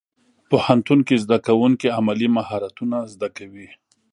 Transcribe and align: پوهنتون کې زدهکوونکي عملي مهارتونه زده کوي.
پوهنتون 0.49 0.99
کې 1.07 1.21
زدهکوونکي 1.23 1.87
عملي 1.97 2.27
مهارتونه 2.37 2.97
زده 3.13 3.27
کوي. 3.37 3.67